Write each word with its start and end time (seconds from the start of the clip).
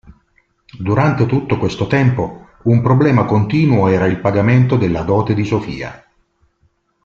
Durante 0.79 1.27
tutto 1.27 1.59
questo 1.59 1.85
tempo, 1.85 2.47
un 2.63 2.81
problema 2.81 3.25
continuo 3.25 3.87
era 3.87 4.07
il 4.07 4.19
pagamento 4.19 4.75
della 4.75 5.03
dote 5.03 5.35
di 5.35 5.45
Sofia. 5.45 6.03